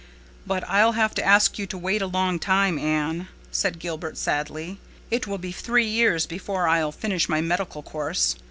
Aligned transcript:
"But 0.47 0.63
I'll 0.67 0.93
have 0.93 1.13
to 1.13 1.23
ask 1.23 1.59
you 1.59 1.67
to 1.67 1.77
wait 1.77 2.01
a 2.01 2.07
long 2.07 2.39
time, 2.39 2.79
Anne," 2.79 3.27
said 3.51 3.77
Gilbert 3.77 4.17
sadly. 4.17 4.79
"It 5.11 5.27
will 5.27 5.37
be 5.37 5.51
three 5.51 5.85
years 5.85 6.25
before 6.25 6.67
I'll 6.67 6.91
finish 6.91 7.29
my 7.29 7.39
medical 7.39 7.83
course. 7.83 8.35